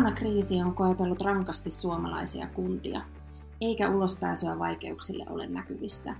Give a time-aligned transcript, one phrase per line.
[0.00, 3.00] Koronakriisi on koetellut rankasti suomalaisia kuntia,
[3.60, 6.14] eikä ulospääsyä vaikeuksille ole näkyvissä.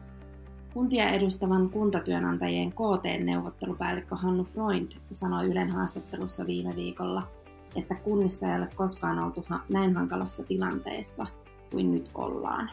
[0.74, 7.28] Kuntia edustavan kuntatyönantajien KT-neuvottelupäällikkö Hannu Freund sanoi Ylen haastattelussa viime viikolla,
[7.76, 11.26] että kunnissa ei ole koskaan oltu näin hankalassa tilanteessa
[11.70, 12.70] kuin nyt ollaan.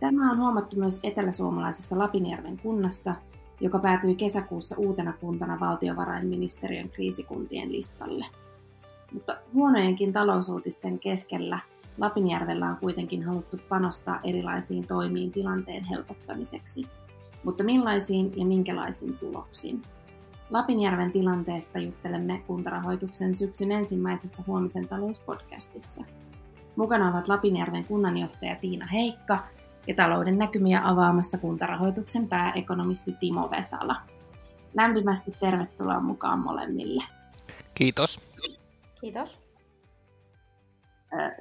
[0.00, 3.14] Tämä on huomattu myös eteläsuomalaisessa Lapinjärven kunnassa,
[3.60, 8.26] joka päätyi kesäkuussa uutena kuntana valtiovarainministeriön kriisikuntien listalle.
[9.12, 11.58] Mutta huonojenkin talousuutisten keskellä
[11.98, 16.86] Lapinjärvellä on kuitenkin haluttu panostaa erilaisiin toimiin tilanteen helpottamiseksi.
[17.44, 19.82] Mutta millaisiin ja minkälaisiin tuloksiin?
[20.50, 26.04] Lapinjärven tilanteesta juttelemme kuntarahoituksen syksyn ensimmäisessä huomisen talouspodcastissa.
[26.76, 29.38] Mukana ovat Lapinjärven kunnanjohtaja Tiina Heikka
[29.86, 33.96] ja talouden näkymiä avaamassa kuntarahoituksen pääekonomisti Timo Vesala.
[34.74, 37.04] Lämpimästi tervetuloa mukaan molemmille.
[37.74, 38.31] Kiitos.
[39.02, 39.40] Kiitos.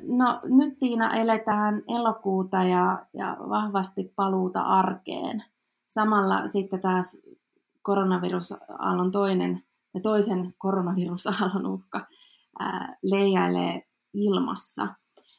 [0.02, 5.44] No nyt Tiina eletään elokuuta ja, ja vahvasti paluuta arkeen.
[5.88, 7.22] Samalla sitten taas
[7.82, 12.08] koronavirusaallon toinen ja toisen koronavirusaallon uhka
[12.60, 13.82] ää, leijailee
[14.14, 14.88] ilmassa.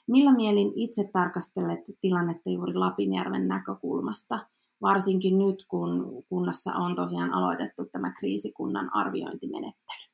[0.06, 4.46] Millä mielin itse tarkastelet tilannetta juuri Lapinjärven näkökulmasta,
[4.82, 10.11] varsinkin nyt kun kunnassa on tosiaan aloitettu tämä kriisikunnan arviointimenettely?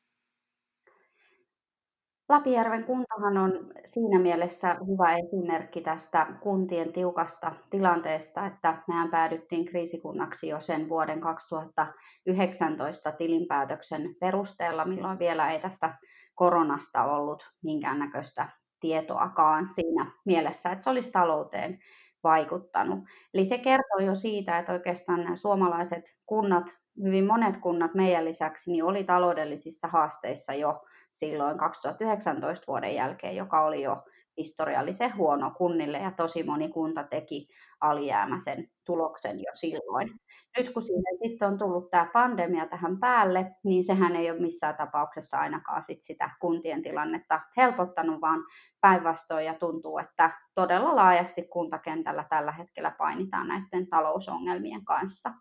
[2.29, 3.53] Lapijärven kuntahan on
[3.85, 11.21] siinä mielessä hyvä esimerkki tästä kuntien tiukasta tilanteesta, että mehän päädyttiin kriisikunnaksi jo sen vuoden
[11.21, 15.99] 2019 tilinpäätöksen perusteella, milloin vielä ei tästä
[16.35, 18.49] koronasta ollut minkäännäköistä
[18.81, 21.79] tietoakaan siinä mielessä, että se olisi talouteen
[22.25, 22.99] vaikuttanut.
[23.35, 26.67] Eli se kertoo jo siitä, että oikeastaan nämä suomalaiset kunnat,
[27.05, 30.81] hyvin monet kunnat meidän lisäksi, niin oli taloudellisissa haasteissa jo
[31.13, 34.03] silloin 2019 vuoden jälkeen, joka oli jo
[34.39, 37.49] historiallisen huono kunnille ja tosi moni kunta teki
[37.81, 40.11] alijäämäisen tuloksen jo silloin.
[40.59, 44.77] Nyt kun siihen sitten on tullut tämä pandemia tähän päälle, niin sehän ei ole missään
[44.77, 48.41] tapauksessa ainakaan sit sitä kuntien tilannetta helpottanut, vaan
[48.81, 55.33] päinvastoin ja tuntuu, että todella laajasti kuntakentällä tällä hetkellä painitaan näiden talousongelmien kanssa.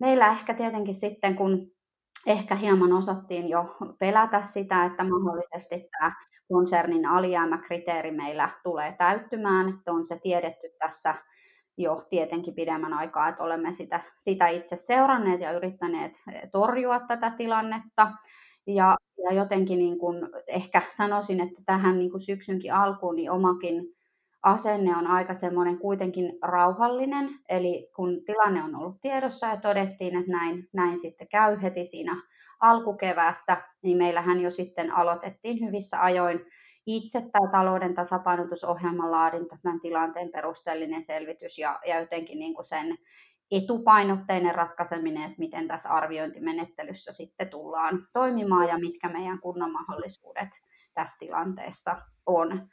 [0.00, 1.70] Meillä ehkä tietenkin sitten, kun
[2.26, 6.12] ehkä hieman osattiin jo pelätä sitä, että mahdollisesti tämä
[6.52, 11.14] konsernin alijäämäkriteeri meillä tulee täyttymään, että on se tiedetty tässä
[11.76, 16.12] jo tietenkin pidemmän aikaa, että olemme sitä, sitä itse seuranneet ja yrittäneet
[16.52, 18.12] torjua tätä tilannetta.
[18.66, 23.97] Ja, ja jotenkin niin kuin ehkä sanoisin, että tähän niin kuin syksynkin alkuun niin omakin
[24.42, 30.32] asenne on aika semmoinen kuitenkin rauhallinen, eli kun tilanne on ollut tiedossa ja todettiin, että
[30.32, 32.22] näin, näin sitten käy heti siinä
[32.60, 36.40] alkukevässä, niin meillähän jo sitten aloitettiin hyvissä ajoin
[36.86, 42.98] itse tämä talouden tasapainotusohjelman laadinta, tämän tilanteen perusteellinen selvitys ja, ja jotenkin niin kuin sen
[43.50, 50.48] etupainotteinen ratkaiseminen, että miten tässä arviointimenettelyssä sitten tullaan toimimaan ja mitkä meidän kunnan mahdollisuudet
[50.94, 51.96] tässä tilanteessa
[52.26, 52.68] on.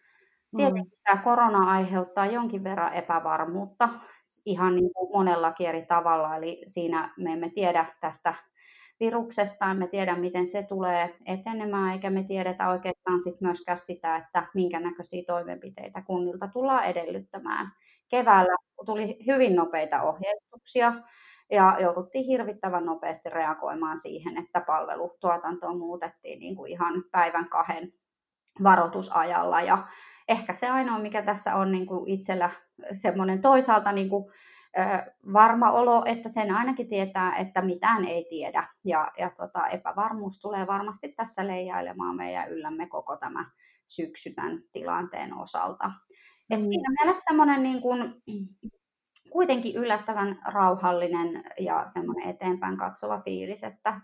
[0.58, 1.02] Tietenkin mm.
[1.04, 3.90] tämä korona aiheuttaa jonkin verran epävarmuutta
[4.46, 8.34] ihan niin kuin monellakin eri tavalla, eli siinä me emme tiedä tästä
[9.00, 14.48] viruksesta, emme tiedä miten se tulee etenemään, eikä me tiedetä oikeastaan sit myöskään sitä, että
[14.54, 17.72] minkä näköisiä toimenpiteitä kunnilta tullaan edellyttämään.
[18.10, 18.56] Keväällä
[18.86, 20.94] tuli hyvin nopeita ohjeistuksia
[21.52, 27.94] ja jouduttiin hirvittävän nopeasti reagoimaan siihen, että palvelutuotantoa muutettiin niin kuin ihan päivän kahden
[28.64, 29.88] varoitusajalla ja
[30.28, 32.50] ehkä se ainoa, mikä tässä on niin kuin itsellä
[32.94, 34.26] semmoinen toisaalta niin kuin,
[35.34, 38.68] varma olo, että sen ainakin tietää, että mitään ei tiedä.
[38.86, 43.52] Ja, ja tota, epävarmuus tulee varmasti tässä leijailemaan meidän yllämme koko tämä
[43.88, 45.92] syksy tämän tilanteen osalta.
[46.50, 46.66] Et mm.
[46.66, 48.14] Siinä mielessä semmoinen niin kuin,
[49.32, 54.02] kuitenkin yllättävän rauhallinen ja semmoinen eteenpäin katsova fiilis, että,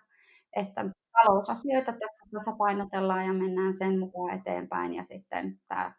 [0.56, 5.94] että talousasioita tässä tasapainotellaan ja mennään sen mukaan eteenpäin ja sitten tämä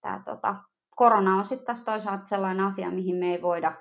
[0.00, 0.56] tämä tota,
[0.96, 3.72] korona on sitten taas toisaalta sellainen asia, mihin me ei voida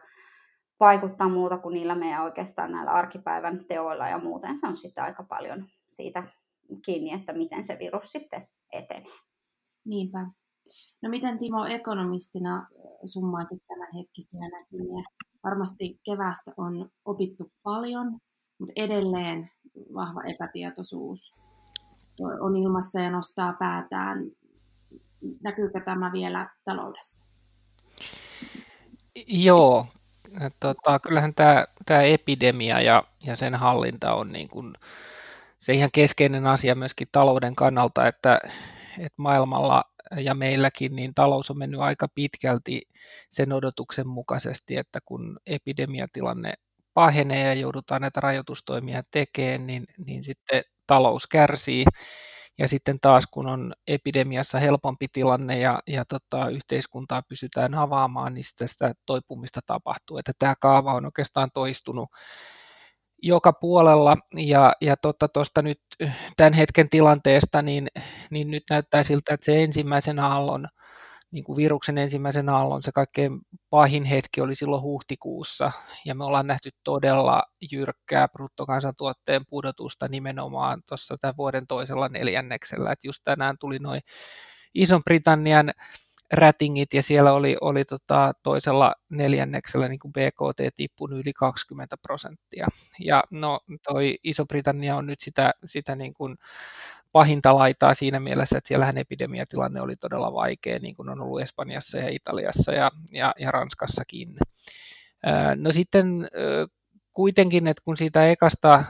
[0.80, 5.24] vaikuttaa muuta kuin niillä meidän oikeastaan näillä arkipäivän teoilla ja muuten se on sitten aika
[5.24, 6.24] paljon siitä
[6.86, 9.14] kiinni, että miten se virus sitten etenee.
[9.86, 10.28] Niinpä.
[11.02, 12.68] No miten Timo ekonomistina
[13.06, 15.04] summaisit tämän hetkisiä näkymiä?
[15.44, 18.20] Varmasti kevästä on opittu paljon,
[18.60, 19.52] mutta edelleen
[19.94, 21.34] vahva epätietoisuus
[22.20, 24.20] on ilmassa ja nostaa päätään
[25.44, 27.26] näkyykö tämä vielä taloudessa?
[29.28, 29.88] Joo,
[30.60, 34.74] tota, kyllähän tämä, tämä epidemia ja, ja sen hallinta on niin kuin
[35.60, 38.40] se ihan keskeinen asia myöskin talouden kannalta, että,
[39.00, 39.84] että maailmalla
[40.18, 42.82] ja meilläkin niin talous on mennyt aika pitkälti
[43.30, 46.54] sen odotuksen mukaisesti, että kun epidemiatilanne
[46.94, 51.86] pahenee ja joudutaan näitä rajoitustoimia tekemään, niin, niin sitten talous kärsii.
[52.60, 58.44] Ja sitten taas kun on epidemiassa helpompi tilanne ja, ja tota, yhteiskuntaa pysytään avaamaan, niin
[58.44, 60.18] sitten sitä toipumista tapahtuu.
[60.18, 62.10] Että tämä kaava on oikeastaan toistunut
[63.22, 65.80] joka puolella ja, ja tuosta tota, nyt
[66.38, 67.88] tämän hetken tilanteesta, niin,
[68.32, 70.68] niin nyt näyttää siltä, että se ensimmäisen aallon
[71.32, 73.40] niin kuin viruksen ensimmäisen aallon se kaikkein
[73.70, 75.72] pahin hetki oli silloin huhtikuussa,
[76.06, 83.08] ja me ollaan nähty todella jyrkkää bruttokansantuotteen pudotusta nimenomaan tuossa tämän vuoden toisella neljänneksellä, että
[83.08, 84.02] just tänään tuli noin
[84.76, 85.72] Ison-Britannian
[86.34, 92.68] rätingit ja siellä oli, oli tota toisella neljänneksellä niin kuin BKT tippunut yli 20 prosenttia.
[93.00, 96.38] Ja no toi Iso-Britannia on nyt sitä, sitä niin kuin
[97.12, 101.98] pahinta laitaa siinä mielessä, että siellähän epidemiatilanne oli todella vaikea, niin kuin on ollut Espanjassa
[101.98, 104.38] ja Italiassa ja, ja, ja Ranskassakin.
[105.56, 106.28] No sitten
[107.14, 108.84] kuitenkin, että kun siitä ekasta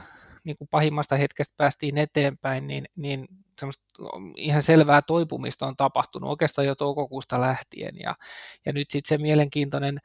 [0.44, 3.28] niin kuin pahimmasta hetkestä päästiin eteenpäin, niin, niin
[4.36, 7.98] ihan selvää toipumista on tapahtunut oikeastaan jo toukokuusta lähtien.
[8.02, 8.14] Ja,
[8.66, 9.98] ja nyt sitten se mielenkiintoinen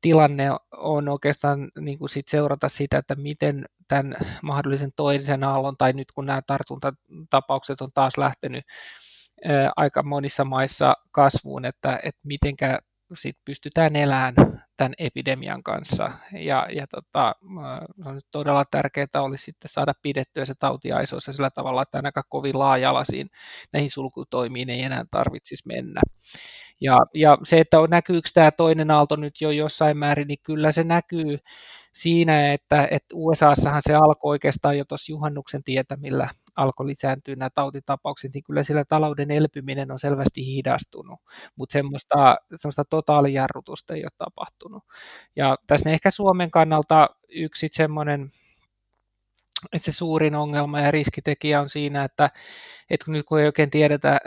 [0.00, 5.92] tilanne on oikeastaan niin kuin sit seurata sitä, että miten tämän mahdollisen toisen aallon, tai
[5.92, 8.64] nyt kun nämä tartuntatapaukset on taas lähtenyt
[9.76, 12.78] aika monissa maissa kasvuun, että, että mitenkä
[13.14, 14.34] sit pystytään elämään
[14.76, 16.12] tämän epidemian kanssa.
[16.32, 17.34] Ja, ja tota,
[18.04, 22.24] on nyt todella tärkeää olisi sitten saada pidettyä se tauti aisoissa sillä tavalla, että ainakaan
[22.28, 23.30] kovin laaja-alaisiin
[23.72, 26.00] näihin sulkutoimiin ei enää tarvitsisi mennä.
[26.80, 30.84] Ja, ja se, että näkyykö tämä toinen aalto nyt jo jossain määrin, niin kyllä se
[30.84, 31.38] näkyy
[31.98, 38.34] siinä, että, että USAssahan se alkoi oikeastaan jo tuossa juhannuksen tietämillä alkoi lisääntyä nämä tautitapaukset,
[38.34, 41.20] niin kyllä sillä talouden elpyminen on selvästi hidastunut,
[41.56, 44.82] mutta semmoista, semmoista totaalijarrutusta ei ole tapahtunut.
[45.36, 48.28] Ja tässä ehkä Suomen kannalta yksi semmoinen,
[49.72, 52.30] että se suurin ongelma ja riskitekijä on siinä, että,
[52.90, 54.18] että nyt kun ei oikein tiedetä,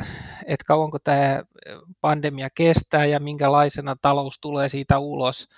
[0.45, 1.43] että kauanko tämä
[2.01, 5.49] pandemia kestää ja minkälaisena talous tulee siitä ulos,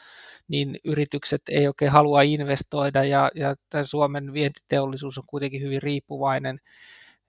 [0.48, 6.60] niin yritykset ei oikein halua investoida ja, ja tämän Suomen vientiteollisuus on kuitenkin hyvin riippuvainen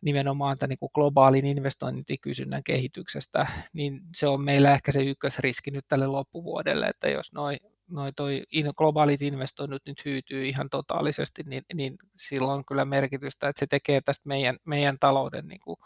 [0.00, 6.06] nimenomaan tämän niin globaalin investointikysynnän kehityksestä, niin se on meillä ehkä se ykkösriski nyt tälle
[6.06, 7.58] loppuvuodelle, että jos noin
[7.90, 8.42] noi toi
[8.76, 14.00] globaalit investoinnit nyt hyytyy ihan totaalisesti, niin, niin silloin on kyllä merkitystä, että se tekee
[14.00, 15.76] tästä meidän, meidän talouden niin kuin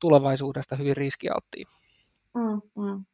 [0.00, 1.66] tulevaisuudesta hyvin riskialttiin.
[2.34, 3.04] Mm, mm.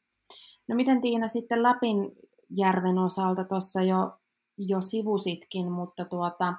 [0.68, 2.12] No miten Tiina sitten Lapin
[2.50, 4.18] järven osalta tuossa jo,
[4.58, 6.54] jo sivusitkin, mutta tuota,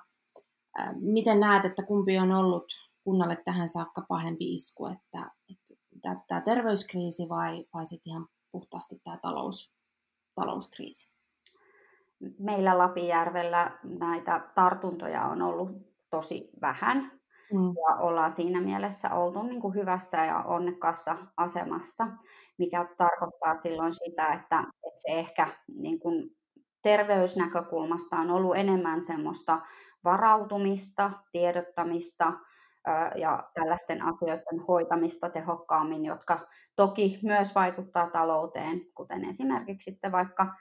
[0.96, 2.66] miten näet, että kumpi on ollut
[3.04, 9.18] kunnalle tähän saakka pahempi isku, että, että tämä terveyskriisi vai, vai sitten ihan puhtaasti tämä
[9.18, 9.74] talous,
[10.36, 11.12] talouskriisi?
[12.40, 15.72] Meillä Lapijärvellä näitä tartuntoja on ollut
[16.10, 16.98] tosi vähän
[17.54, 17.60] mm.
[17.60, 22.08] ja ollaan siinä mielessä oltu niin kuin hyvässä ja onnekkaassa asemassa
[22.62, 26.30] mikä tarkoittaa silloin sitä, että, että se ehkä niin kuin
[26.82, 29.62] terveysnäkökulmasta on ollut enemmän semmoista
[30.04, 32.34] varautumista, tiedottamista
[33.16, 40.54] ja tällaisten asioiden hoitamista tehokkaammin, jotka toki myös vaikuttaa talouteen, kuten esimerkiksi sitten vaikka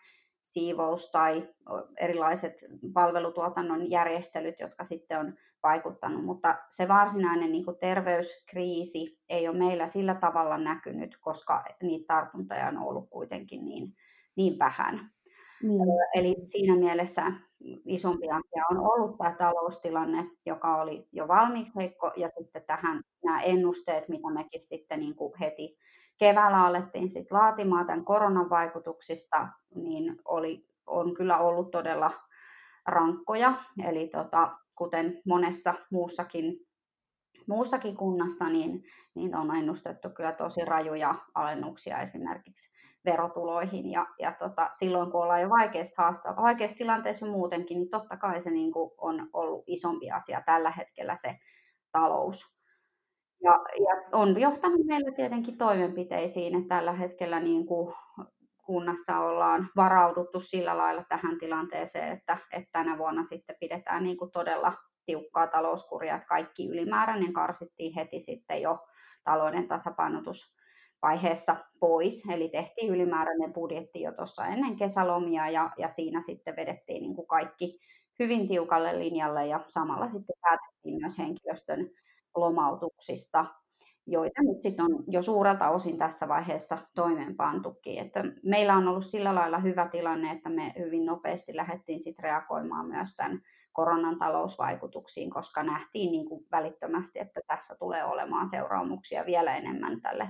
[0.43, 1.49] siivous tai
[1.97, 2.53] erilaiset
[2.95, 10.15] palvelutuotannon järjestelyt, jotka sitten on vaikuttanut, mutta se varsinainen niin terveyskriisi ei ole meillä sillä
[10.15, 13.95] tavalla näkynyt, koska niitä tartuntoja on ollut kuitenkin niin,
[14.37, 15.11] niin vähän.
[15.63, 15.81] Niin.
[16.15, 17.33] Eli siinä mielessä
[17.87, 23.43] isompi asia on ollut tämä taloustilanne, joka oli jo valmiiksi heikko, ja sitten tähän nämä
[23.43, 25.79] ennusteet, mitä mekin sitten niin kuin heti
[26.19, 32.11] keväällä alettiin sit laatimaan tämän koronan vaikutuksista, niin oli, on kyllä ollut todella
[32.87, 33.55] rankkoja.
[33.89, 36.57] Eli tota, kuten monessa muussakin,
[37.49, 38.85] muussakin kunnassa, niin,
[39.15, 43.91] niin on ennustettu kyllä tosi rajuja alennuksia esimerkiksi verotuloihin.
[43.91, 48.41] Ja, ja tota, silloin kun ollaan jo vaikeassa, haasta, vaikeassa tilanteessa muutenkin, niin totta kai
[48.41, 51.39] se niin kuin on ollut isompi asia tällä hetkellä se
[51.93, 52.61] talous.
[53.43, 53.53] Ja,
[53.87, 57.95] ja on johtanut meillä tietenkin toimenpiteisiin, että tällä hetkellä niin kuin
[58.65, 64.31] kunnassa ollaan varauduttu sillä lailla tähän tilanteeseen, että, että tänä vuonna sitten pidetään niin kuin
[64.31, 64.73] todella
[65.07, 68.79] tiukkaa talouskuria, että kaikki ylimääräinen karsittiin heti sitten jo
[69.25, 69.69] talouden
[71.01, 72.23] tasapainotusvaiheessa pois.
[72.31, 77.27] Eli tehtiin ylimääräinen budjetti jo tuossa ennen kesälomia ja, ja siinä sitten vedettiin niin kuin
[77.27, 77.79] kaikki
[78.19, 81.91] hyvin tiukalle linjalle ja samalla sitten päätettiin myös henkilöstön
[82.37, 83.47] lomautuksista.
[84.07, 87.99] joita nyt sit on jo suurelta osin tässä vaiheessa toimeenpantukin.
[87.99, 92.87] Että meillä on ollut sillä lailla hyvä tilanne, että me hyvin nopeasti lähdettiin sit reagoimaan
[92.87, 93.41] myös tämän
[93.73, 100.29] koronan talousvaikutuksiin, koska nähtiin niin kuin välittömästi, että tässä tulee olemaan seuraamuksia vielä enemmän tälle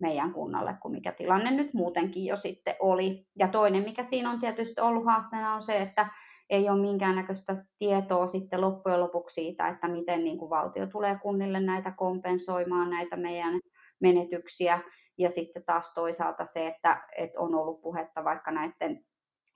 [0.00, 3.26] meidän kunnalle kuin mikä tilanne nyt muutenkin jo sitten oli.
[3.38, 6.08] Ja toinen, mikä siinä on tietysti ollut haasteena, on se, että
[6.50, 11.60] ei ole minkäännäköistä tietoa sitten loppujen lopuksi siitä, että miten niin kuin valtio tulee kunnille
[11.60, 13.60] näitä kompensoimaan, näitä meidän
[14.00, 14.80] menetyksiä.
[15.18, 19.04] Ja sitten taas toisaalta se, että, että on ollut puhetta vaikka näiden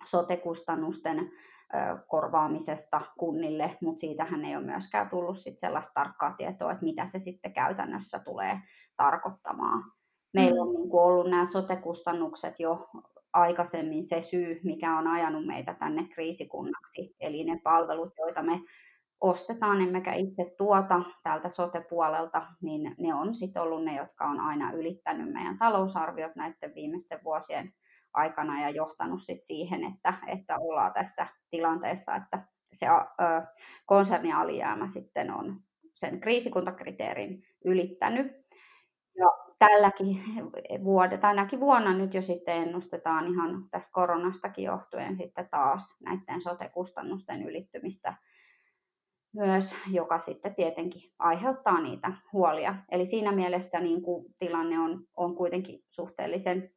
[0.05, 1.31] sote-kustannusten
[2.07, 7.19] korvaamisesta kunnille, mutta siitähän ei ole myöskään tullut sit sellaista tarkkaa tietoa, että mitä se
[7.19, 8.61] sitten käytännössä tulee
[8.97, 9.83] tarkoittamaan.
[10.35, 10.69] Meillä mm.
[10.69, 12.89] on niin kuin ollut nämä sote-kustannukset jo
[13.33, 17.17] aikaisemmin se syy, mikä on ajanut meitä tänne kriisikunnaksi.
[17.21, 18.61] Eli ne palvelut, joita me
[19.21, 24.73] ostetaan, emmekä itse tuota täältä sote-puolelta, niin ne on sitten ollut ne, jotka on aina
[24.73, 27.73] ylittänyt meidän talousarviot näiden viimeisten vuosien
[28.15, 32.91] aikana ja johtanut sit siihen, että, että ollaan tässä tilanteessa, että se ö,
[33.87, 35.61] konsernialijäämä sitten on
[35.95, 38.33] sen kriisikuntakriteerin ylittänyt.
[39.17, 39.27] Ja
[39.67, 40.23] tälläkin
[40.85, 46.43] vuodella, tai tänäkin vuonna nyt jo sitten ennustetaan ihan tästä koronastakin johtuen sitten taas näiden
[46.43, 48.15] sote-kustannusten ylittymistä
[49.35, 52.75] myös, joka sitten tietenkin aiheuttaa niitä huolia.
[52.91, 56.71] Eli siinä mielessä niin kuin tilanne on, on kuitenkin suhteellisen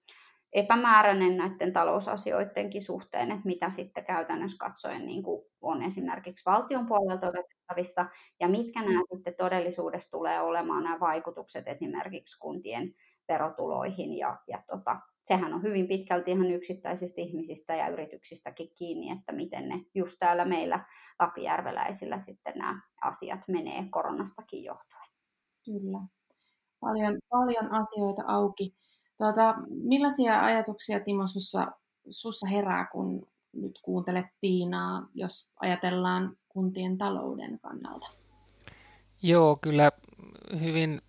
[0.56, 7.28] epämääräinen näiden talousasioidenkin suhteen, että mitä sitten käytännössä katsoen niin kuin on esimerkiksi valtion puolelta
[7.28, 8.06] odotettavissa
[8.40, 12.94] ja mitkä nämä sitten todellisuudessa tulee olemaan nämä vaikutukset esimerkiksi kuntien
[13.28, 19.32] verotuloihin ja, ja tota, sehän on hyvin pitkälti ihan yksittäisistä ihmisistä ja yrityksistäkin kiinni, että
[19.32, 20.86] miten ne just täällä meillä
[21.20, 25.10] Lapijärveläisillä sitten nämä asiat menee koronastakin johtuen.
[25.66, 26.00] Kyllä.
[26.80, 28.76] Paljon, paljon asioita auki.
[29.18, 31.68] Tuota, millaisia ajatuksia Timo sussa,
[32.10, 38.08] sussa herää, kun nyt kuuntelet Tiinaa, jos ajatellaan kuntien talouden kannalta?
[39.22, 39.92] Joo, kyllä
[40.62, 41.02] hyvin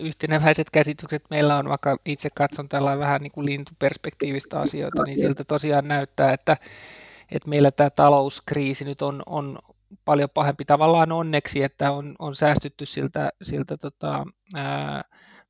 [0.00, 5.44] yhteneväiset käsitykset meillä on, vaikka itse katson tällä vähän niin kuin lintuperspektiivistä asioita, niin siltä
[5.44, 6.56] tosiaan näyttää, että,
[7.30, 9.58] että meillä tämä talouskriisi nyt on, on
[10.04, 15.04] paljon pahempi tavallaan onneksi, että on, on säästytty siltä, siltä tota, ää,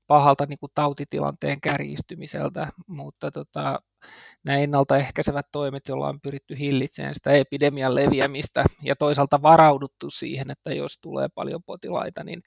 [0.07, 3.83] pahalta niin kuin tautitilanteen kärjistymiseltä, mutta tota,
[4.45, 10.73] nämä ennaltaehkäisevät toimet, joilla on pyritty hillitsemään sitä epidemian leviämistä ja toisaalta varauduttu siihen, että
[10.75, 12.43] jos tulee paljon potilaita, niin,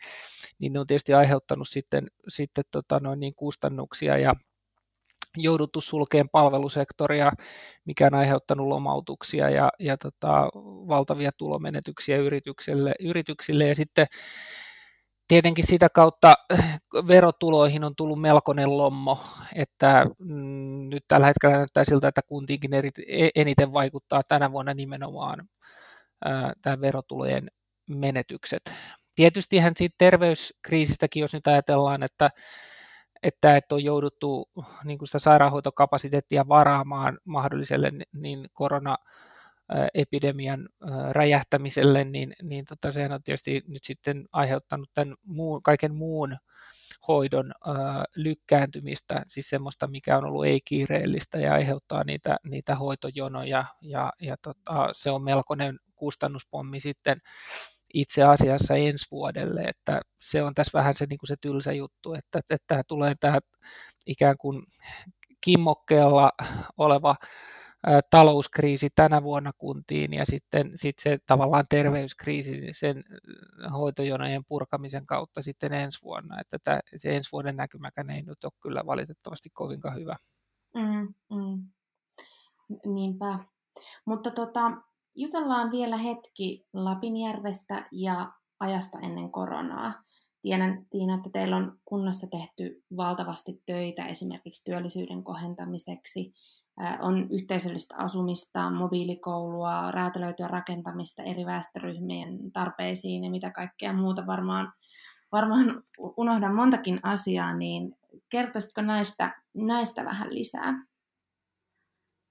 [0.59, 4.35] niin ne on tietysti aiheuttanut sitten, sitten tota noin niin kustannuksia ja
[5.37, 7.31] jouduttu sulkeen palvelusektoria,
[7.85, 10.49] mikä on aiheuttanut lomautuksia ja, ja tota,
[10.87, 13.67] valtavia tulomenetyksiä yrityksille, yrityksille.
[13.67, 14.07] Ja sitten
[15.27, 19.19] tietenkin sitä kautta äh, verotuloihin on tullut melkoinen lommo,
[19.55, 25.49] että mm, nyt tällä hetkellä näyttää siltä, että kuntiinkin e, eniten vaikuttaa tänä vuonna nimenomaan
[26.25, 27.51] ää, tämä verotulojen
[27.89, 28.71] menetykset.
[29.15, 32.29] Tietystihän siitä terveyskriisistäkin, jos nyt ajatellaan, että
[33.23, 34.49] että, että on jouduttu
[34.83, 38.97] niin sitä sairaanhoitokapasiteettia varaamaan mahdolliselle niin korona
[39.93, 40.69] epidemian
[41.11, 46.37] räjähtämiselle, niin, niin tota, sehän on tietysti nyt sitten aiheuttanut tämän muun, kaiken muun
[47.07, 53.65] hoidon ää, lykkääntymistä, siis semmoista, mikä on ollut ei-kiireellistä ja aiheuttaa niitä, niitä hoitojonoja.
[53.81, 57.21] Ja, ja tota, se on melkoinen kustannuspommi sitten
[57.93, 62.13] itse asiassa ensi vuodelle, että se on tässä vähän se, niin kuin se tylsä juttu,
[62.13, 63.39] että, että tämä tulee tämä
[64.05, 64.63] ikään kuin
[65.41, 66.31] kimmokkeella
[66.77, 67.15] oleva
[68.09, 73.03] talouskriisi tänä vuonna kuntiin ja sitten sit se tavallaan terveyskriisi sen
[73.73, 76.39] hoitojonojen purkamisen kautta sitten ensi vuonna.
[76.39, 80.15] Että tämä, se ensi vuoden näkymäkään ei nyt ole kyllä valitettavasti kovinkaan hyvä.
[80.75, 81.63] Mm, mm.
[82.93, 83.39] Niinpä.
[84.05, 84.71] Mutta tota,
[85.15, 89.93] jutellaan vielä hetki Lapinjärvestä ja ajasta ennen koronaa.
[90.41, 96.33] Tiedän, Tiina, että teillä on kunnassa tehty valtavasti töitä esimerkiksi työllisyyden kohentamiseksi
[96.99, 104.73] on yhteisöllistä asumista, mobiilikoulua, räätälöityä rakentamista eri väestöryhmien tarpeisiin ja mitä kaikkea muuta varmaan,
[105.31, 105.83] varmaan
[106.17, 107.95] unohdan montakin asiaa, niin
[108.29, 110.85] kertoisitko näistä, näistä vähän lisää?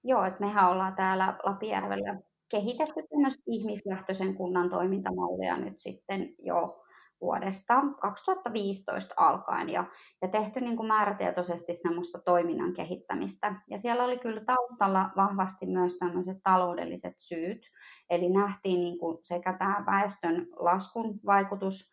[0.03, 6.84] Joo, että mehän ollaan täällä Lapijärvellä kehitetty myös ihmislähtöisen kunnan toimintamallia nyt sitten jo
[7.21, 9.85] vuodesta 2015 alkaen ja,
[10.21, 13.55] ja tehty niin kuin määrätietoisesti semmoista toiminnan kehittämistä.
[13.69, 17.61] Ja siellä oli kyllä taustalla vahvasti myös tämmöiset taloudelliset syyt,
[18.09, 21.91] eli nähtiin niin kuin sekä tämä väestön laskun vaikutus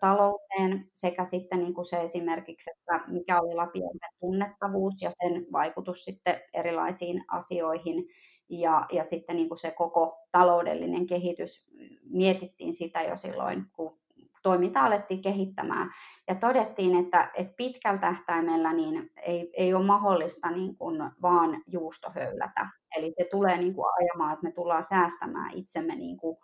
[0.00, 6.04] talouteen sekä sitten niin kuin se esimerkiksi, että mikä oli Lapijärven tunnettavuus ja sen vaikutus
[6.04, 8.04] sitten erilaisiin asioihin
[8.48, 11.64] ja, ja sitten niin kuin se koko taloudellinen kehitys,
[12.02, 13.98] mietittiin sitä jo silloin, kun
[14.44, 15.90] toiminta alettiin kehittämään.
[16.28, 22.68] Ja todettiin, että, että pitkällä tähtäimellä niin ei, ei ole mahdollista niin kuin vaan juustohöylätä.
[22.96, 26.36] Eli se tulee niin kuin ajamaan, että me tullaan säästämään itsemme niin kuin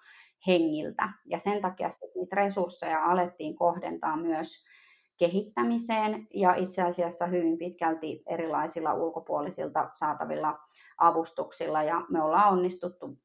[0.47, 1.09] hengiltä.
[1.25, 4.64] Ja sen takia niitä resursseja alettiin kohdentaa myös
[5.19, 10.59] kehittämiseen ja itse asiassa hyvin pitkälti erilaisilla ulkopuolisilta saatavilla
[10.99, 13.19] avustuksilla ja me ollaan onnistuttu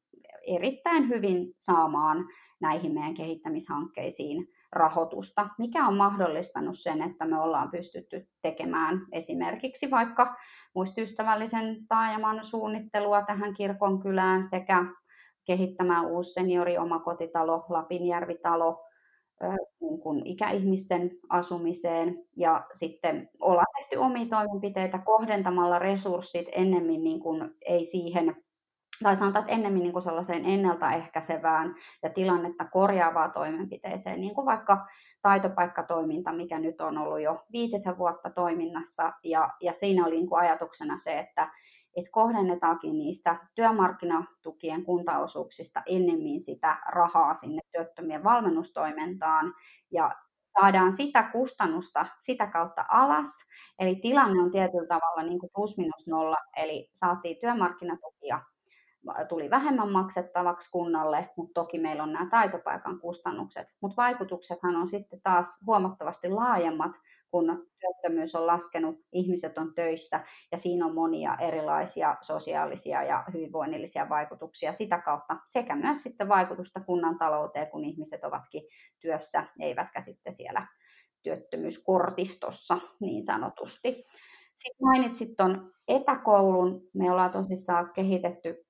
[0.46, 2.24] erittäin hyvin saamaan
[2.60, 10.36] näihin meidän kehittämishankkeisiin rahoitusta, mikä on mahdollistanut sen, että me ollaan pystytty tekemään esimerkiksi vaikka
[10.74, 14.84] muistiystävällisen taajaman suunnittelua tähän kirkonkylään sekä
[15.44, 18.84] kehittämään uusi seniori omakotitalo, Lapinjärvi-talo,
[19.80, 22.24] niin kuin ikäihmisten asumiseen.
[22.36, 28.36] Ja sitten ollaan tehty omia toimenpiteitä kohdentamalla resurssit ennemmin niin kuin ei siihen
[29.02, 34.86] tai sanotaan, että ennemmin niin kuin sellaiseen ennaltaehkäisevään ja tilannetta korjaavaan toimenpiteeseen, niin kuin vaikka
[35.22, 40.40] taitopaikkatoiminta, mikä nyt on ollut jo viitisen vuotta toiminnassa, ja, ja siinä oli niin kuin
[40.40, 41.52] ajatuksena se, että,
[41.96, 49.54] että kohdennetaankin niistä työmarkkinatukien kuntaosuuksista ennemmin sitä rahaa sinne työttömien valmennustoimintaan,
[49.90, 50.16] ja
[50.60, 53.28] saadaan sitä kustannusta sitä kautta alas.
[53.78, 58.40] Eli tilanne on tietyllä tavalla niin kuin plus minus nolla, eli saatiin työmarkkinatukia
[59.28, 63.68] tuli vähemmän maksettavaksi kunnalle, mutta toki meillä on nämä taitopaikan kustannukset.
[63.80, 66.92] Mutta vaikutuksethan on sitten taas huomattavasti laajemmat,
[67.30, 74.08] kun työttömyys on laskenut, ihmiset on töissä ja siinä on monia erilaisia sosiaalisia ja hyvinvoinnillisia
[74.08, 78.62] vaikutuksia sitä kautta sekä myös sitten vaikutusta kunnan talouteen, kun ihmiset ovatkin
[79.00, 80.66] työssä, eivätkä sitten siellä
[81.22, 84.04] työttömyyskortistossa niin sanotusti.
[84.54, 86.88] Sitten mainitsit tuon etäkoulun.
[86.94, 88.65] Me ollaan tosissaan kehitetty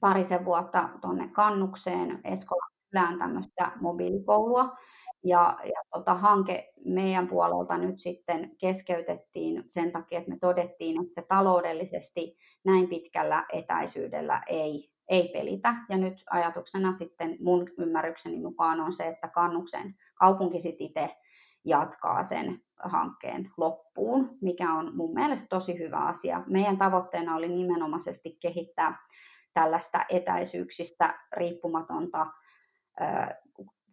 [0.00, 4.76] parisen vuotta tuonne Kannukseen Eskolan kylään tämmöistä mobiilikoulua.
[5.24, 11.20] Ja, ja tota, hanke meidän puolelta nyt sitten keskeytettiin sen takia, että me todettiin, että
[11.20, 15.74] se taloudellisesti näin pitkällä etäisyydellä ei, ei pelitä.
[15.88, 21.16] Ja nyt ajatuksena sitten mun ymmärrykseni mukaan on se, että Kannuksen kaupunki sitten itse
[21.64, 26.42] jatkaa sen hankkeen loppuun, mikä on mun mielestä tosi hyvä asia.
[26.46, 29.07] Meidän tavoitteena oli nimenomaisesti kehittää
[29.54, 32.26] tällaista etäisyyksistä riippumatonta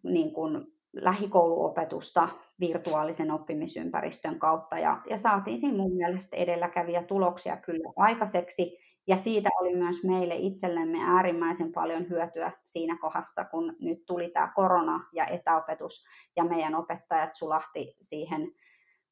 [0.02, 2.28] niin kuin lähikouluopetusta
[2.60, 4.78] virtuaalisen oppimisympäristön kautta.
[4.78, 8.78] Ja, ja saatiin siinä mun mielestä edelläkävijä tuloksia kyllä aikaiseksi.
[9.08, 14.52] Ja siitä oli myös meille itsellemme äärimmäisen paljon hyötyä siinä kohdassa, kun nyt tuli tämä
[14.54, 16.04] korona ja etäopetus
[16.36, 18.52] ja meidän opettajat sulahti siihen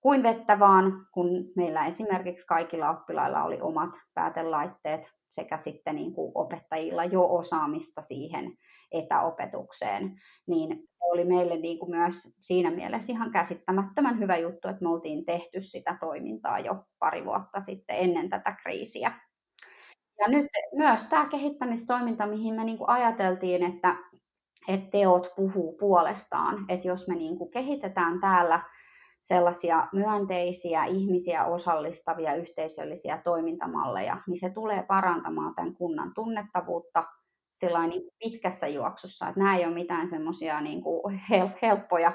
[0.01, 6.33] kuin vettä vaan, kun meillä esimerkiksi kaikilla oppilailla oli omat päätelaitteet sekä sitten niin kuin
[6.35, 8.57] opettajilla jo osaamista siihen
[8.93, 10.17] etäopetukseen,
[10.47, 14.89] niin se oli meille niin kuin myös siinä mielessä ihan käsittämättömän hyvä juttu, että me
[14.89, 19.13] oltiin tehty sitä toimintaa jo pari vuotta sitten ennen tätä kriisiä.
[20.19, 23.97] Ja nyt myös tämä kehittämistoiminta, mihin me niin kuin ajateltiin, että,
[24.69, 28.61] että teot puhuu puolestaan, että jos me niin kuin kehitetään täällä
[29.25, 37.05] sellaisia myönteisiä, ihmisiä osallistavia yhteisöllisiä toimintamalleja, niin se tulee parantamaan tämän kunnan tunnettavuutta
[37.89, 39.29] niin pitkässä juoksussa.
[39.29, 40.83] Että nämä ei ole mitään semmoisia niin
[41.63, 42.13] helppoja,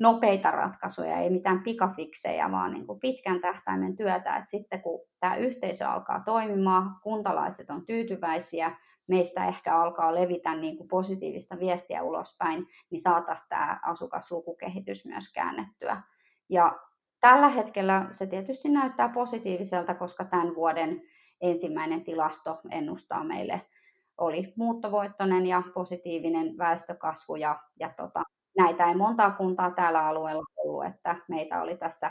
[0.00, 4.36] nopeita ratkaisuja, ei mitään pikafiksejä, vaan niin kuin pitkän tähtäimen työtä.
[4.36, 8.76] Että sitten kun tämä yhteisö alkaa toimimaan, kuntalaiset on tyytyväisiä,
[9.08, 16.02] meistä ehkä alkaa levitä niin kuin positiivista viestiä ulospäin, niin saataisiin tämä asukaslukukehitys myös käännettyä
[16.48, 16.78] ja
[17.20, 21.02] tällä hetkellä se tietysti näyttää positiiviselta, koska tämän vuoden
[21.40, 23.66] ensimmäinen tilasto ennustaa meille
[24.18, 28.22] oli muuttovoittoinen ja positiivinen väestökasvu ja, ja tota,
[28.58, 32.10] näitä ei montaa kuntaa täällä alueella ollut, että meitä oli tässä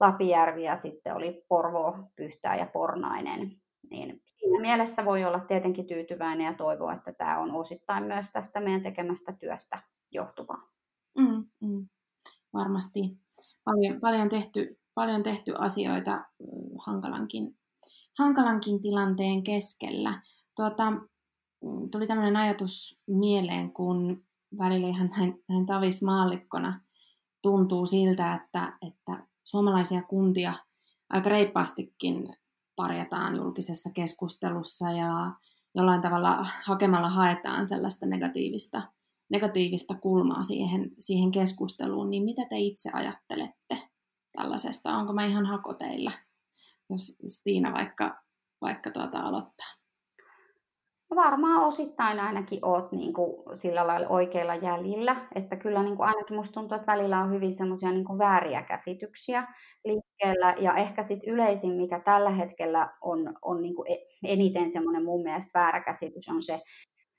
[0.00, 3.50] Lapijärvi ja sitten oli Porvo, Pyhtää ja Pornainen.
[3.90, 8.60] Niin siinä mielessä voi olla tietenkin tyytyväinen ja toivoa, että tämä on osittain myös tästä
[8.60, 10.68] meidän tekemästä työstä johtuvaa.
[11.18, 11.88] Mm, mm.
[12.54, 13.23] Varmasti
[13.64, 16.24] paljon, paljon, tehty, paljon tehty asioita
[16.78, 17.58] hankalankin,
[18.18, 20.22] hankalankin tilanteen keskellä.
[20.56, 24.24] Tuota, mm, tuli tämmöinen ajatus mieleen, kun
[24.58, 26.80] välillä ihan näin, näin tavismaallikkona
[27.42, 30.54] tuntuu siltä, että, että suomalaisia kuntia
[31.10, 32.36] aika reippaastikin
[32.76, 35.32] parjataan julkisessa keskustelussa ja
[35.74, 38.82] jollain tavalla hakemalla haetaan sellaista negatiivista
[39.30, 43.78] negatiivista kulmaa siihen, siihen keskusteluun, niin mitä te itse ajattelette
[44.32, 44.96] tällaisesta?
[44.96, 46.12] Onko mä ihan hakoteilla,
[46.90, 48.22] jos Tiina vaikka,
[48.60, 49.84] vaikka tuota aloittaa?
[51.16, 56.36] Varmaan osittain ainakin oot niin kuin sillä lailla oikeilla jäljillä, että kyllä niin kuin ainakin
[56.36, 59.46] musta tuntuu, että välillä on hyvin semmoisia niin vääriä käsityksiä
[59.84, 65.04] liikkeellä ja ehkä sitten yleisin, mikä tällä hetkellä on, on niin kuin e-, eniten semmoinen
[65.04, 66.60] mun mielestä väärä käsitys on se,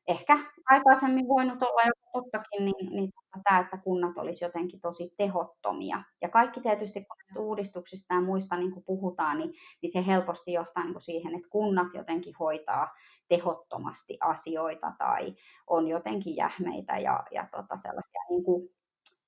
[0.08, 0.38] ehkä
[0.70, 3.10] aikaisemmin voinut olla jo tottakin, niin, niin
[3.44, 6.04] tämä, että kunnat olisi jotenkin tosi tehottomia.
[6.22, 10.84] Ja kaikki tietysti, kun näistä uudistuksista ja muista niin puhutaan, niin, niin se helposti johtaa
[10.84, 12.94] niin siihen, että kunnat jotenkin hoitaa
[13.28, 15.36] tehottomasti asioita tai
[15.68, 18.70] on jotenkin jähmeitä ja, ja tota sellaisia niin kuin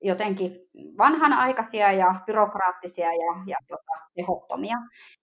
[0.02, 0.52] jotenkin
[0.98, 4.76] vanhanaikaisia ja byrokraattisia ja, ja tota, tehottomia.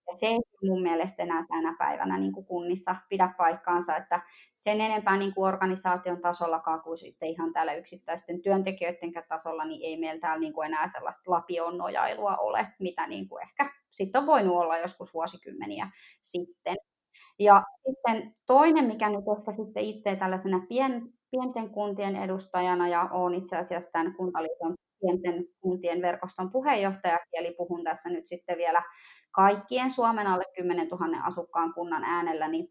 [0.08, 4.22] Ja se ei mun mielestä enää tänä päivänä niin kuin kunnissa pidä paikkaansa, että
[4.56, 9.98] sen enempää niin kuin organisaation tasollakaan kuin sitten ihan täällä yksittäisten työntekijöiden tasolla, niin ei
[9.98, 14.28] meillä täällä niin kuin enää sellaista lapion nojailua ole, mitä niin kuin ehkä sitten on
[14.28, 15.92] voinut olla joskus vuosikymmeniä
[16.24, 16.76] sitten.
[17.40, 23.36] Ja sitten toinen, mikä nyt ehkä sitten itse tällaisena pien, pienten kuntien edustajana ja olen
[23.36, 24.74] itse asiassa tämän Kuntaliiton
[25.06, 28.84] pienten kuntien verkoston puheenjohtajakin, eli puhun tässä nyt sitten vielä
[29.32, 32.68] kaikkien Suomen alle 10 000 asukkaan kunnan äänellä, niin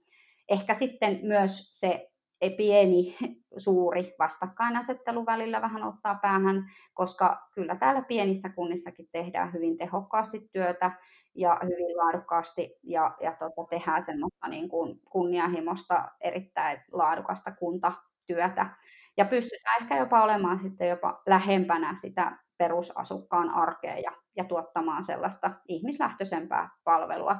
[0.48, 2.10] ehkä sitten myös se
[2.56, 3.16] pieni,
[3.56, 10.90] suuri vastakkainasettelu välillä vähän ottaa päähän, koska kyllä täällä pienissä kunnissakin tehdään hyvin tehokkaasti työtä
[11.34, 18.66] ja hyvin laadukkaasti ja, ja tota, tehdään semmoista niin kuin kunnianhimosta erittäin laadukasta kuntatyötä.
[19.16, 25.50] Ja pystytään ehkä jopa olemaan sitten jopa lähempänä sitä perusasukkaan arkea ja, ja tuottamaan sellaista
[25.68, 27.36] ihmislähtöisempää palvelua.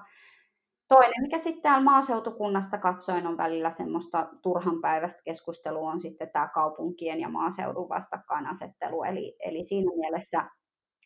[0.89, 6.49] Toinen, mikä sitten täällä maaseutukunnasta katsoen on välillä semmoista turhan päivästä keskustelua, on sitten tämä
[6.49, 9.03] kaupunkien ja maaseudun vastakkainasettelu.
[9.03, 10.45] Eli, eli siinä mielessä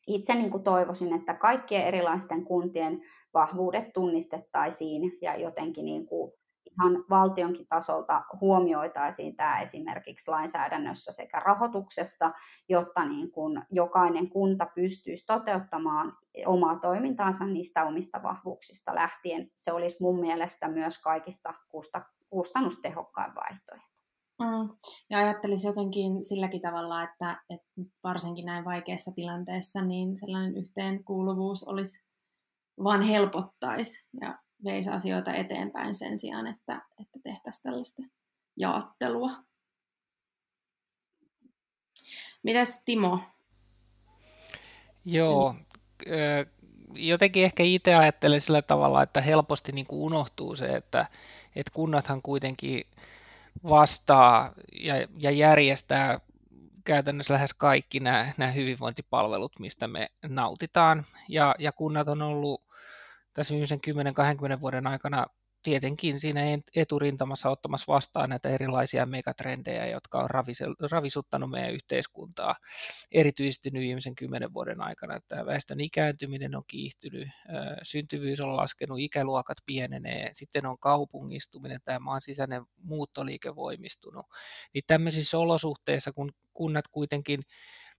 [0.07, 3.01] itse niin kuin toivoisin, että kaikkien erilaisten kuntien
[3.35, 6.33] vahvuudet tunnistettaisiin ja jotenkin niin kuin
[6.79, 12.31] ihan valtionkin tasolta huomioitaisiin tämä esimerkiksi lainsäädännössä sekä rahoituksessa,
[12.69, 19.51] jotta niin kuin jokainen kunta pystyisi toteuttamaan omaa toimintaansa niistä omista vahvuuksista lähtien.
[19.57, 21.55] Se olisi mun mielestä myös kaikista
[22.31, 23.99] kustannustehokkain vaihtoehto.
[24.43, 24.69] Mm.
[25.11, 27.67] Ja ajattelisin jotenkin silläkin tavalla, että, että
[28.05, 32.05] varsinkin näin vaikeassa tilanteessa, niin sellainen yhteenkuuluvuus olisi
[32.85, 38.03] vaan helpottaisi ja veisi asioita eteenpäin sen sijaan, että, että tehtäisiin tällaista
[38.57, 39.31] jaottelua.
[42.43, 43.21] Mitäs Timo?
[45.05, 45.55] Joo,
[46.95, 51.07] jotenkin ehkä itse ajattelen sillä tavalla, että helposti niin kuin unohtuu se, että,
[51.57, 52.85] että kunnathan kuitenkin
[53.69, 56.21] vastaa ja, ja järjestää
[56.85, 61.07] käytännössä lähes kaikki nämä, nämä hyvinvointipalvelut, mistä me nautitaan.
[61.29, 62.68] Ja, ja kunnat on ollut
[63.39, 63.81] tässä viimeisen
[64.57, 65.27] 10-20 vuoden aikana
[65.63, 66.41] tietenkin siinä
[66.77, 70.31] eturintamassa ottamassa vastaan näitä erilaisia megatrendejä, jotka on
[70.91, 72.57] ravisuttanut meidän yhteiskuntaa,
[73.13, 75.17] erityisesti nyt viimeisen kymmenen vuoden aikana.
[75.17, 77.29] Että väestön ikääntyminen on kiihtynyt,
[77.83, 84.27] syntyvyys on laskenut, ikäluokat pienenee, sitten on kaupungistuminen, tämä maan sisäinen muuttoliike voimistunut.
[84.75, 87.43] Niin tämmöisissä olosuhteissa, kun kunnat kuitenkin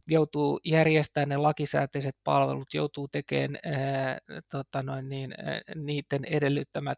[0.10, 4.17] joutuu järjestämään ne lakisääteiset palvelut, joutuu tekemään ää,
[4.52, 6.98] tota noin niin, ää, niiden edellyttämät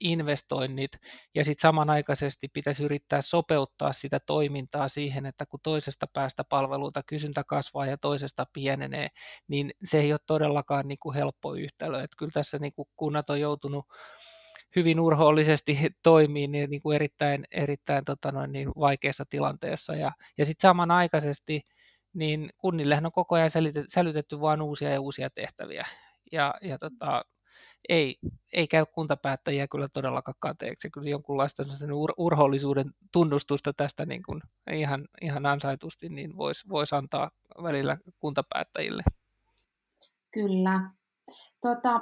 [0.00, 0.90] investoinnit
[1.34, 7.44] ja sitten samanaikaisesti pitäisi yrittää sopeuttaa sitä toimintaa siihen, että kun toisesta päästä palveluita kysyntä
[7.44, 9.08] kasvaa ja toisesta pienenee,
[9.48, 12.02] niin se ei ole todellakaan niin kuin helppo yhtälö.
[12.02, 13.84] Että kyllä tässä niin kuin kunnat on joutunut
[14.76, 19.94] hyvin urhoollisesti toimii niin, niin kuin erittäin, erittäin tota noin, niin vaikeassa tilanteessa.
[19.94, 21.62] Ja, ja sitten samanaikaisesti
[22.16, 23.50] niin kunnillehän on koko ajan
[23.88, 25.86] sälytetty vain uusia ja uusia tehtäviä.
[26.32, 27.24] Ja, ja tota,
[27.88, 28.18] ei,
[28.52, 30.90] ei käy kuntapäättäjiä kyllä todellakaan kateeksi.
[30.90, 37.30] Kyllä jonkunlaista ur, urhollisuuden tunnustusta tästä niin kuin ihan, ihan ansaitusti niin voisi vois antaa
[37.62, 39.02] välillä kuntapäättäjille.
[40.30, 40.90] Kyllä.
[41.60, 42.00] Tota,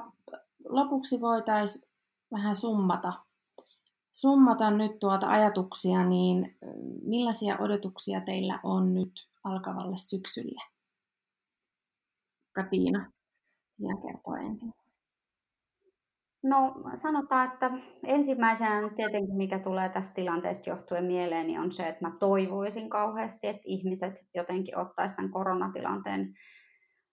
[0.68, 1.88] lopuksi voitaisiin
[2.32, 3.12] vähän summata,
[4.12, 6.56] summata nyt tuota ajatuksia, niin
[7.02, 10.62] millaisia odotuksia teillä on nyt alkavalle syksylle?
[12.52, 13.12] Katiina,
[13.78, 14.72] ja kertoo ensin.
[16.42, 17.70] No sanotaan, että
[18.06, 23.46] ensimmäisenä tietenkin mikä tulee tästä tilanteesta johtuen mieleen, niin on se, että mä toivoisin kauheasti,
[23.46, 26.34] että ihmiset jotenkin ottaisivat tämän koronatilanteen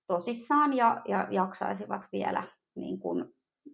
[0.08, 2.44] tosissaan ja, ja jaksaisivat vielä
[2.76, 3.26] niin kuin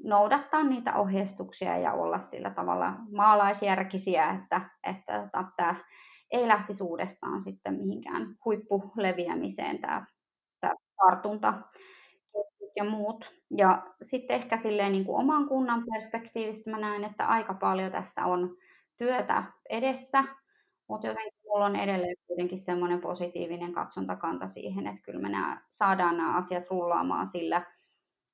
[0.03, 5.75] noudattaa niitä ohjeistuksia ja olla sillä tavalla maalaisjärkisiä, että, että, että tämä
[6.31, 10.05] ei lähtisi uudestaan sitten mihinkään huippuleviämiseen tämä,
[10.61, 10.73] tämä
[11.05, 11.53] tartunta
[12.75, 13.25] ja muut.
[13.57, 18.25] Ja sitten ehkä silleen niin kuin oman kunnan perspektiivistä mä näen, että aika paljon tässä
[18.25, 18.57] on
[18.97, 20.23] työtä edessä,
[20.89, 26.17] mutta jotenkin mulla on edelleen kuitenkin semmoinen positiivinen katsontakanta siihen, että kyllä me nämä, saadaan
[26.17, 27.65] nämä asiat rullaamaan sillä,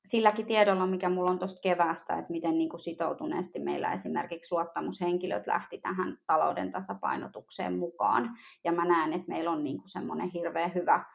[0.06, 5.48] silläkin tiedolla, mikä mulla on tuosta keväästä, että miten niin kuin sitoutuneesti meillä esimerkiksi luottamushenkilöt
[5.48, 8.38] lähti tähän talouden tasapainotukseen mukaan.
[8.64, 11.06] Ja mä näen, että meillä on niin kuin semmoinen hirveän hyvä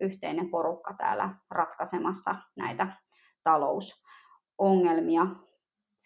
[0.00, 2.86] yhteinen porukka täällä ratkaisemassa näitä
[3.44, 5.26] talousongelmia.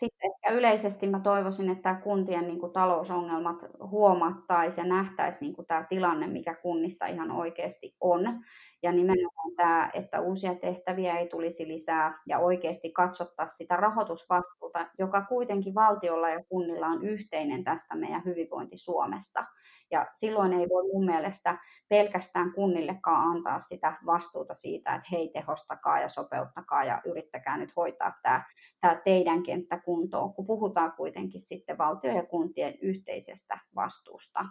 [0.00, 3.56] Sitten ehkä yleisesti mä toivoisin, että kuntien niin kuin, talousongelmat
[3.90, 8.44] huomattaisiin ja nähtäisiin niin kuin, tämä tilanne, mikä kunnissa ihan oikeasti on.
[8.82, 15.22] Ja nimenomaan tämä, että uusia tehtäviä ei tulisi lisää ja oikeasti katsottaisiin sitä rahoitusvastuuta, joka
[15.22, 19.44] kuitenkin valtiolla ja kunnilla on yhteinen tästä meidän hyvinvointi Suomesta.
[19.90, 26.00] Ja silloin ei voi mun mielestä pelkästään kunnillekaan antaa sitä vastuuta siitä, että hei tehostakaa
[26.00, 28.44] ja sopeuttakaa ja yrittäkää nyt hoitaa tämä,
[28.80, 34.44] tämä teidän kenttä kuntoon, kun puhutaan kuitenkin sitten valtio- ja kuntien yhteisestä vastuusta.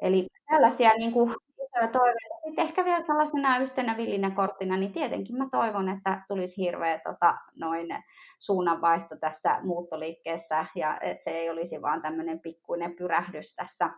[0.00, 1.34] Eli tällaisia niin kuin,
[1.72, 2.34] toiveita.
[2.44, 7.36] Sitten ehkä vielä sellaisena yhtenä villinä korttina, niin tietenkin mä toivon, että tulisi hirveä tota,
[7.54, 7.86] noin
[8.38, 13.90] suunnanvaihto tässä muuttoliikkeessä ja että se ei olisi vaan tämmöinen pikkuinen pyrähdys tässä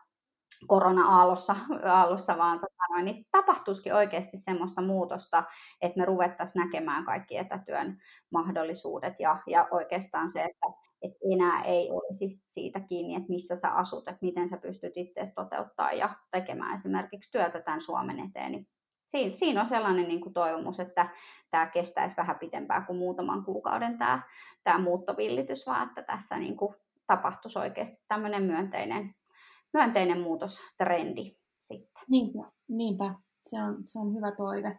[0.66, 5.44] korona-aallossa, aallossa, vaan tota noin, niin tapahtuisikin oikeasti semmoista muutosta,
[5.80, 7.98] että me ruvettaisiin näkemään kaikki etätyön
[8.32, 10.66] mahdollisuudet ja, ja oikeastaan se, että,
[11.02, 15.22] että enää ei olisi siitä kiinni, että missä sä asut, että miten sä pystyt itse
[15.34, 18.66] toteuttaa ja tekemään esimerkiksi työtä tämän Suomen eteen, niin
[19.06, 21.10] siinä, siinä on sellainen niin kuin toivomus, että
[21.50, 24.22] tämä kestäisi vähän pitempään kuin muutaman kuukauden tämä,
[24.64, 26.74] tämä muuttovillitys, vaan että tässä niin kuin
[27.06, 29.14] tapahtuisi oikeasti tämmöinen myönteinen,
[29.72, 32.02] myönteinen muutostrendi sitten.
[32.10, 33.14] Niinpä, niinpä.
[33.46, 34.78] Se, on, se on hyvä toive.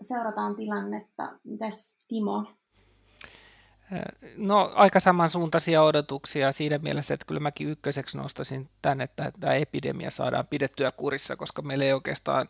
[0.00, 1.38] Seurataan tilannetta.
[1.44, 2.46] Mitäs Timo,
[4.36, 10.10] No aika samansuuntaisia odotuksia siinä mielessä, että kyllä mäkin ykköseksi nostasin tämän, että tämä epidemia
[10.10, 12.48] saadaan pidettyä kurissa, koska meillä ei oikeastaan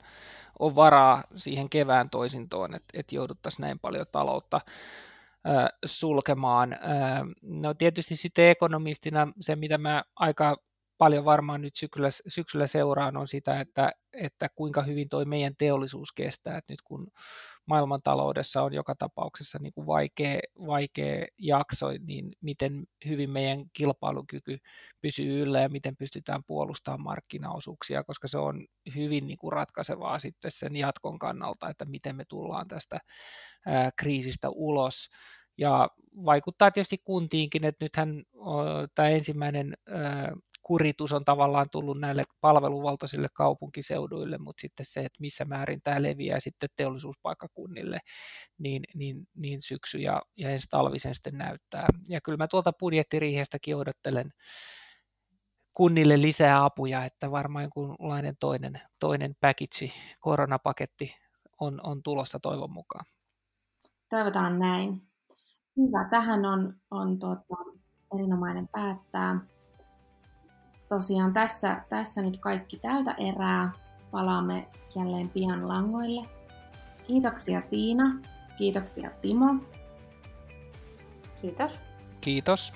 [0.59, 4.61] ole varaa siihen kevään toisintoon, että, että jouduttaisiin näin paljon taloutta
[5.85, 6.79] sulkemaan.
[7.43, 10.57] No tietysti sitten ekonomistina se, mitä mä aika
[10.99, 16.13] paljon varmaan nyt syksyllä, syksyllä seuraan, on sitä, että, että kuinka hyvin toi meidän teollisuus
[16.13, 16.59] kestää.
[16.59, 17.07] Että nyt kun
[17.73, 24.59] maailmantaloudessa on joka tapauksessa niin kuin vaikea, vaikea jakso, niin miten hyvin meidän kilpailukyky
[25.01, 30.51] pysyy yllä ja miten pystytään puolustamaan markkinaosuuksia, koska se on hyvin niin kuin ratkaisevaa sitten
[30.51, 33.01] sen jatkon kannalta, että miten me tullaan tästä
[33.67, 35.09] ää, kriisistä ulos.
[35.59, 35.89] Ja
[36.25, 38.23] vaikuttaa tietysti kuntiinkin, että nythän
[38.95, 39.75] tämä ensimmäinen
[40.73, 46.41] kuritus on tavallaan tullut näille palveluvaltaisille kaupunkiseuduille, mutta sitten se, että missä määrin tämä leviää
[46.41, 47.99] sitten teollisuuspaikkakunnille,
[48.59, 51.87] niin, niin, niin syksy ja, ja ensi talvisen sitten näyttää.
[52.09, 54.33] Ja kyllä mä tuolta budjettiriihestäkin odottelen
[55.75, 61.15] kunnille lisää apuja, että varmaan jonkunlainen toinen, toinen package, koronapaketti
[61.61, 63.05] on, on tulossa toivon mukaan.
[64.09, 65.03] Toivotaan näin.
[65.77, 67.43] Hyvä, tähän on, on tuota,
[68.15, 69.52] erinomainen päättää
[70.95, 73.73] tosiaan tässä, tässä nyt kaikki tältä erää.
[74.11, 76.29] Palaamme jälleen pian langoille.
[77.07, 78.21] Kiitoksia Tiina.
[78.59, 79.55] Kiitoksia Timo.
[81.41, 81.81] Kiitos.
[82.21, 82.73] Kiitos.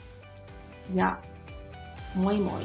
[0.95, 1.23] Ja
[2.15, 2.63] moi moi.